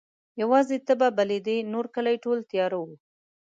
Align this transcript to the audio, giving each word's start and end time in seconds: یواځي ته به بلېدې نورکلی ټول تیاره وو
یواځي 0.41 0.77
ته 0.87 0.93
به 0.99 1.07
بلېدې 1.17 1.57
نورکلی 1.73 2.15
ټول 2.23 2.39
تیاره 2.51 2.77
وو 2.79 2.95